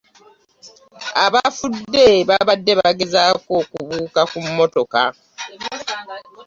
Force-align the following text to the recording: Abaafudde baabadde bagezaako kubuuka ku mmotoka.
Abaafudde 1.25 2.05
baabadde 2.27 2.73
bagezaako 2.79 3.53
kubuuka 3.71 4.21
ku 4.31 4.37
mmotoka. 4.45 5.01